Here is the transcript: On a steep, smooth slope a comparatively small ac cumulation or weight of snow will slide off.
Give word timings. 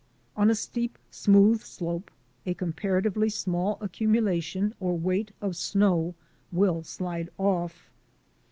On 0.35 0.49
a 0.49 0.55
steep, 0.55 0.97
smooth 1.11 1.61
slope 1.61 2.09
a 2.43 2.55
comparatively 2.55 3.29
small 3.29 3.77
ac 3.83 3.91
cumulation 3.91 4.73
or 4.79 4.97
weight 4.97 5.29
of 5.41 5.55
snow 5.55 6.15
will 6.51 6.81
slide 6.81 7.29
off. 7.37 7.87